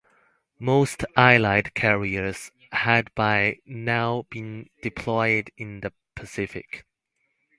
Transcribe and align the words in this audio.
Most 0.57 1.05
Allied 1.15 1.75
carriers 1.75 2.49
had 2.71 3.13
by 3.13 3.59
now 3.67 4.25
been 4.31 4.67
deployed 4.81 5.51
in 5.57 5.81
the 5.81 5.93
Pacific. 6.15 6.87